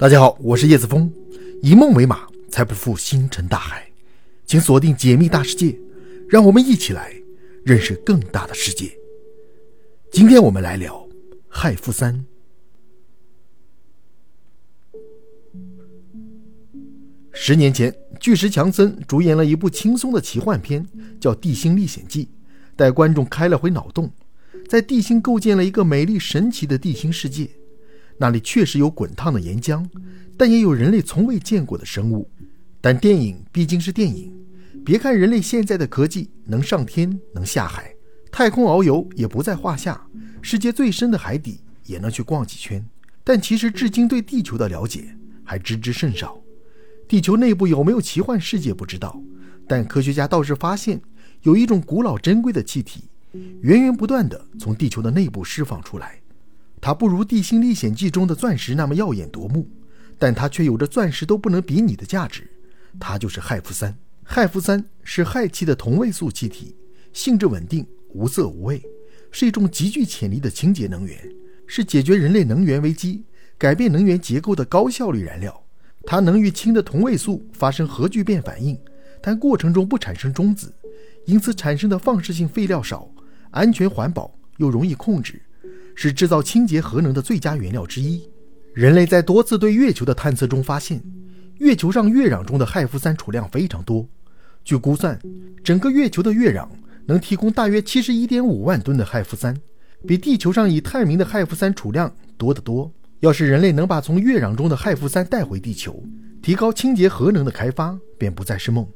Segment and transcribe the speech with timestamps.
[0.00, 1.12] 大家好，我是叶子峰，
[1.60, 3.86] 以梦为马，才不负星辰大海。
[4.46, 5.66] 请锁定《解密大世界》，
[6.26, 7.12] 让我们一起来
[7.66, 8.90] 认识更大的世界。
[10.10, 11.06] 今天我们来聊
[11.50, 12.24] 害富三。
[17.32, 20.88] 十年前，巨石强森主演了一部轻松的奇幻片，
[21.20, 22.24] 叫《地心历险记》，
[22.74, 24.10] 带观众开了回脑洞，
[24.66, 27.50] 在地心构建了一个美丽神奇的地心世界。
[28.20, 29.82] 那里确实有滚烫的岩浆，
[30.36, 32.30] 但也有人类从未见过的生物。
[32.78, 34.30] 但电影毕竟是电影，
[34.84, 37.94] 别看人类现在的科技能上天、能下海，
[38.30, 40.06] 太空遨游也不在话下，
[40.42, 42.84] 世界最深的海底也能去逛几圈。
[43.24, 46.38] 但其实至今对地球的了解还知之甚少。
[47.08, 49.18] 地球内部有没有奇幻世界不知道，
[49.66, 51.00] 但科学家倒是发现
[51.40, 53.04] 有一种古老珍贵的气体，
[53.62, 56.20] 源源不断地从地球的内部释放出来。
[56.80, 59.68] 它不如《地心历险记》中的钻石那么耀眼夺目，
[60.18, 62.48] 但它却有着钻石都不能比拟的价值。
[62.98, 63.94] 它就是氦氟三。
[64.24, 66.74] 氦氟三是氦气的同位素气体，
[67.12, 68.82] 性质稳定，无色无味，
[69.30, 71.18] 是一种极具潜力的清洁能源，
[71.66, 73.24] 是解决人类能源危机、
[73.58, 75.62] 改变能源结构的高效率燃料。
[76.04, 78.78] 它能与氢的同位素发生核聚变反应，
[79.20, 80.72] 但过程中不产生中子，
[81.26, 83.06] 因此产生的放射性废料少，
[83.50, 85.42] 安全环保又容易控制。
[86.02, 88.26] 是制造清洁核能的最佳原料之一。
[88.72, 90.98] 人类在多次对月球的探测中发现，
[91.58, 94.08] 月球上月壤中的氦氟三储量非常多。
[94.64, 95.20] 据估算，
[95.62, 96.66] 整个月球的月壤
[97.04, 99.54] 能提供大约七十一点五万吨的氦氟三，
[100.06, 102.90] 比地球上已探明的氦氟三储量多得多。
[103.18, 106.02] 要是人类能把从月壤中的氦氟三带回地球，
[106.40, 108.88] 提高清洁核能的开发便不再是梦。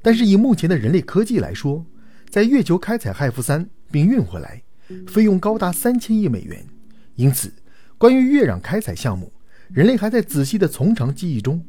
[0.00, 1.84] 但是以目前的人类科技来说，
[2.30, 4.62] 在月球开采氦氟三并运回来。
[5.06, 6.66] 费用高达三千亿美元，
[7.14, 7.52] 因此，
[7.98, 9.32] 关于月壤开采项目，
[9.68, 11.64] 人类还在仔细的从长计议中。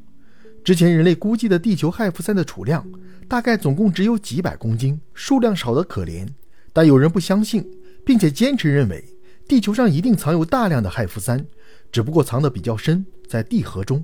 [0.64, 2.86] 之前人类估计的地球氦氟三的储量，
[3.28, 6.28] 大概总共只有几百公斤，数量少得可怜。
[6.74, 7.66] 但有人不相信，
[8.06, 9.04] 并且坚持认为，
[9.48, 11.46] 地球上一定藏有大量的氦氟三，
[11.92, 14.04] 只不过藏得比较深，在地核中。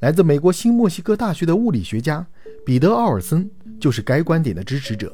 [0.00, 2.24] 来自美国新墨西哥大学的物理学家
[2.64, 3.50] 彼得·奥尔森
[3.80, 5.12] 就是该观点的支持者。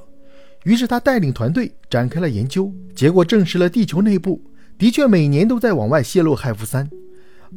[0.65, 4.43] 于是他带领团队展开了研究，结果证实了地球内部
[4.77, 6.89] 的确每年都在往外泄露氦氟三。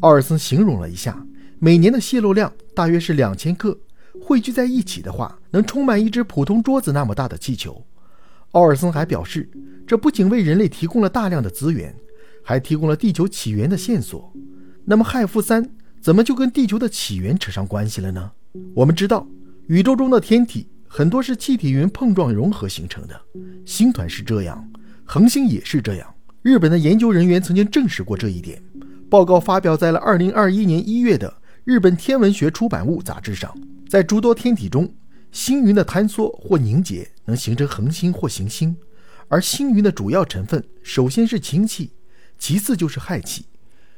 [0.01, 1.25] 奥尔森形容了一下，
[1.57, 3.78] 每年的泄漏量大约是两千克，
[4.22, 7.84] 汇聚在一起的话，能充满一只普通桌子那么大的气球。
[8.51, 9.50] 奥尔森还表示，
[9.88, 11.95] 这不仅为人类提供了大量的资源，
[12.44, 14.31] 还提供了地球起源的线索。
[14.85, 15.69] 那么氦氟三
[16.01, 18.31] 怎么就跟地球的起源扯上关系了呢？
[18.75, 19.25] 我们知道，
[19.68, 20.68] 宇宙中的天体。
[20.87, 23.21] 很多是气体云碰撞融合形成的，
[23.65, 24.71] 星团是这样，
[25.05, 26.15] 恒星也是这样。
[26.41, 28.63] 日本的研究人员曾经证实过这一点，
[29.09, 33.53] 报告发表在了2021年1月的日本天文学出版物杂志上。
[33.89, 34.91] 在诸多天体中，
[35.31, 38.75] 星云的坍缩或凝结能形成恒星或行星，
[39.27, 41.91] 而星云的主要成分首先是氢气，
[42.39, 43.45] 其次就是氦气。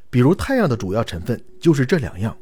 [0.10, 2.36] 比如太阳的主要成分就是这两样，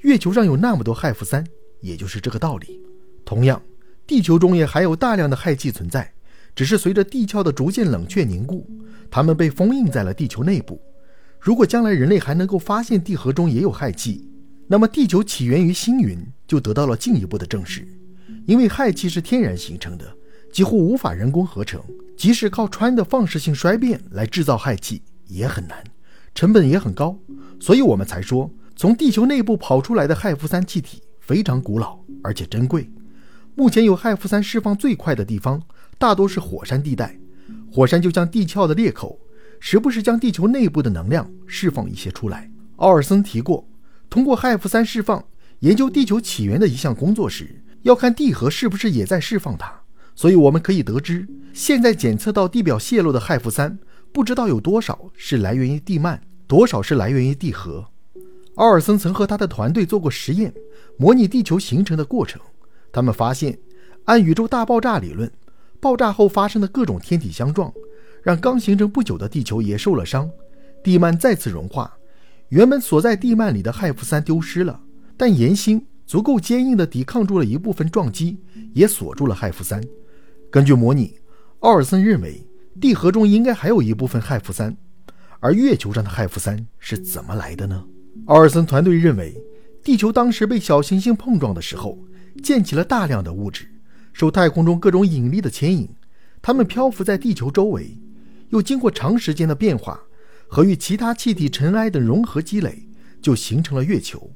[0.00, 1.46] 月球上有那么多氦氟三，
[1.80, 2.80] 也就是这个道理。
[3.24, 3.60] 同样。
[4.10, 6.12] 地球中也含有大量的氦气存在，
[6.52, 8.68] 只是随着地壳的逐渐冷却凝固，
[9.08, 10.82] 它们被封印在了地球内部。
[11.38, 14.28] 如果将来人类还能够发现地核中也有氦气，
[14.66, 17.86] 那么地球起源于星云就得到了进一步的证实。
[18.46, 20.04] 因为氦气是天然形成的，
[20.52, 21.80] 几乎无法人工合成，
[22.16, 25.84] 即使靠氚的放射性衰变来制造氦气也很难，
[26.34, 27.16] 成本也很高。
[27.60, 32.90] 所以我们才说，从地球内部跑出来的氦氟三气体非常古老而且珍贵。
[33.60, 35.60] 目前有氦氟三释放最快的地方，
[35.98, 37.14] 大多是火山地带。
[37.70, 39.20] 火山就像地壳的裂口，
[39.60, 42.50] 时不时将地球内部的能量释放一些出来。
[42.76, 43.68] 奥尔森提过，
[44.08, 45.22] 通过氦氟三释放
[45.58, 49.70] 研究地球起源的一项工作时，要看地核是不是也在释放它。
[50.14, 53.78] 所以我们可以得知，现在检测到地表泄露的氦氟三，
[54.10, 57.86] 不知道有多少是来源于地幔，多少是来源于地核。
[58.54, 60.50] 奥尔森曾和他的团队做过实验，
[60.96, 62.40] 模拟地球形成的过程。
[62.92, 63.58] 他们发现，
[64.04, 65.30] 按宇宙大爆炸理论，
[65.78, 67.72] 爆炸后发生的各种天体相撞，
[68.22, 70.28] 让刚形成不久的地球也受了伤，
[70.82, 71.92] 地幔再次融化，
[72.48, 74.80] 原本锁在地幔里的氦氟三丢失了，
[75.16, 78.38] 但岩芯足够坚硬地抵抗住了一部分撞击，
[78.74, 79.80] 也锁住了氦氟三。
[80.50, 81.14] 根据模拟，
[81.60, 82.44] 奥尔森认为
[82.80, 84.76] 地核中应该还有一部分氦氟三，
[85.38, 87.84] 而月球上的氦氟三是怎么来的呢？
[88.26, 89.40] 奥尔森团队认为，
[89.84, 91.96] 地球当时被小行星碰撞的时候。
[92.42, 93.68] 溅起了大量的物质，
[94.12, 95.88] 受太空中各种引力的牵引，
[96.40, 97.98] 它们漂浮在地球周围，
[98.48, 100.00] 又经过长时间的变化
[100.48, 102.88] 和与其他气体尘埃的融合积累，
[103.20, 104.30] 就形成了月球。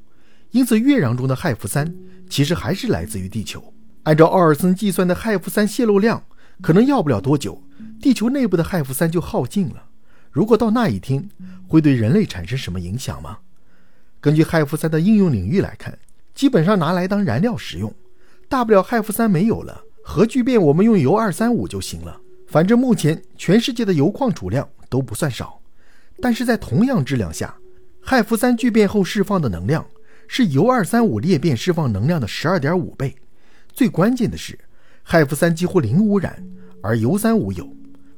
[0.50, 1.94] 因此，月壤中的氦氟三
[2.28, 3.74] 其实还是来自于地球。
[4.04, 6.24] 按照奥尔森计算的氦氟三泄漏量，
[6.60, 7.62] 可能要不了多久，
[8.00, 9.86] 地球内部的氦氟三就耗尽了。
[10.30, 11.28] 如果到那一天，
[11.66, 13.38] 会对人类产生什么影响吗？
[14.20, 15.98] 根据氦氟三的应用领域来看，
[16.34, 17.92] 基本上拿来当燃料使用，
[18.48, 22.20] 大不了氦氟三没有了，核聚变我们用铀二三五就行了。
[22.48, 25.60] 反正目前全世界的铀矿储量都不算少，
[26.20, 27.54] 但是在同样质量下，
[28.02, 29.84] 氦氟三聚变后释放的能量。
[30.26, 33.14] 是铀二三五裂变释放能量的十二点五倍。
[33.74, 34.58] 最关键的是，
[35.04, 36.42] 氦氟三几乎零污染，
[36.82, 37.68] 而铀三五有。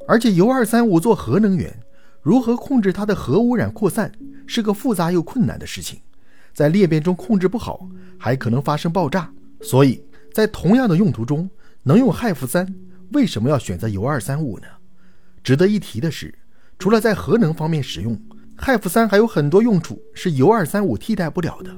[0.06, 1.76] 而且铀二三五做核能源，
[2.22, 4.12] 如何控制它的核污染扩散，
[4.46, 5.98] 是个复杂又困难的事情。
[6.56, 7.86] 在裂变中控制不好，
[8.16, 9.30] 还可能发生爆炸。
[9.60, 11.46] 所以在同样的用途中，
[11.82, 12.66] 能用氦氟三，
[13.12, 14.64] 为什么要选择铀二三五呢？
[15.44, 16.34] 值得一提的是，
[16.78, 18.18] 除了在核能方面使用，
[18.56, 21.76] 氦氟三还有很多用处是铀二三五替代不了的。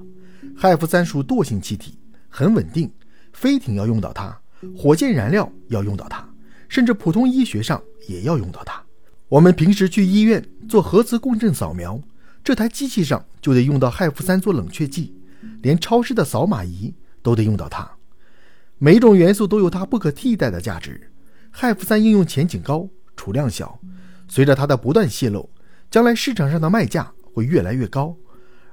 [0.56, 1.98] 氦氟三属惰性气体，
[2.28, 2.88] 很稳定，
[3.32, 4.40] 飞艇要用到它，
[4.76, 6.24] 火箭燃料要用到它，
[6.68, 8.80] 甚至普通医学上也要用到它。
[9.28, 12.00] 我们平时去医院做核磁共振扫描，
[12.48, 15.14] 这台机器上就得用到氦氟三做冷却剂，
[15.60, 17.86] 连超市的扫码仪都得用到它。
[18.78, 21.10] 每一种元素都有它不可替代的价值。
[21.52, 23.78] 氦氟三应用前景高，储量小，
[24.28, 25.50] 随着它的不断泄露，
[25.90, 28.16] 将来市场上的卖价会越来越高。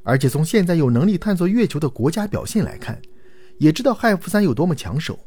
[0.03, 2.97] 而且从现在有能力探索月球的国家表现来看，
[3.57, 5.19] 也知道氦氟三有多么抢手。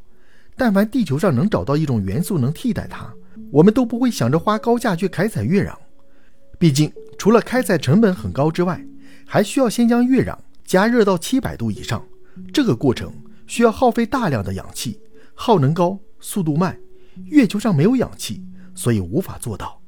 [0.57, 3.13] 但凡地球上能找到一种元素能替代它，
[3.53, 5.75] 我们都不会想着花高价去开采月壤。
[6.59, 8.83] 毕竟，除了开采成本很高之外，
[9.27, 12.03] 还需要先将月壤加热到七百度以上，
[12.53, 13.13] 这个过程
[13.47, 15.01] 需要耗费大量的氧气，
[15.35, 16.79] 耗能高，速度慢。
[17.25, 18.45] 月球上没有氧气，
[18.75, 19.83] 所以无法做到。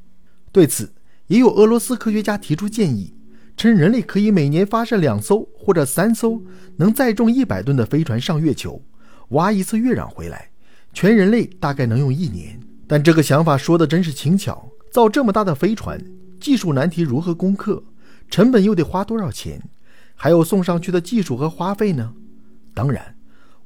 [0.50, 0.93] 对此，
[1.29, 3.15] 也有俄罗斯科学家提出建议。
[3.56, 6.43] 称人类可以每年发射两艘或者三艘
[6.77, 8.82] 能载重一百吨的飞船上月球，
[9.29, 10.50] 挖一次月壤回来，
[10.93, 12.59] 全人类大概能用一年。
[12.88, 16.03] 但这个想法说的真是轻巧，造这么大的飞船，
[16.40, 17.82] 技术难题如何攻克？
[18.31, 19.62] 成本又得花多少钱？
[20.14, 22.14] 还有送上去的技术和花费呢？
[22.75, 23.14] 当然，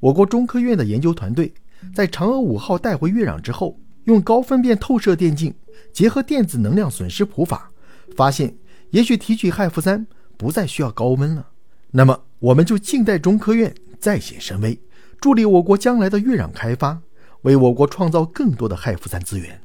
[0.01, 1.55] 我国中科院的研究团队
[1.95, 5.55] 在嫦娥五号带回月壤之后，用高分辨透射电镜
[5.93, 7.71] 结合电子能量损失谱法，
[8.17, 8.57] 发现。
[8.91, 10.07] 也许提取氦氟三
[10.37, 11.49] 不再需要高温了，
[11.91, 14.81] 那么我们就静待中科院再显神威，
[15.21, 17.01] 助力我国将来的月壤开发，
[17.43, 19.61] 为我国创造更多的氦氟三资源。